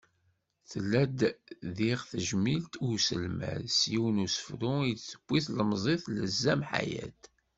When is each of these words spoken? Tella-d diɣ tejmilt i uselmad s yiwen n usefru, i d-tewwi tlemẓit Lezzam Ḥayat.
Tella-d 0.69 1.19
diɣ 1.75 1.99
tejmilt 2.09 2.73
i 2.77 2.81
uselmad 2.89 3.63
s 3.77 3.79
yiwen 3.91 4.17
n 4.21 4.23
usefru, 4.25 4.73
i 4.91 4.93
d-tewwi 4.97 5.39
tlemẓit 5.45 6.03
Lezzam 6.15 6.61
Ḥayat. 6.69 7.21